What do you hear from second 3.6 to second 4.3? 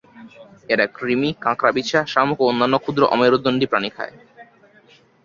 প্রাণী খায়।